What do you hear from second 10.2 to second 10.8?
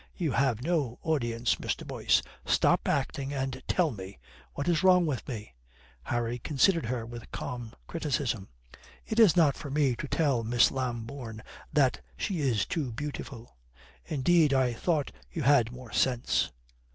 Miss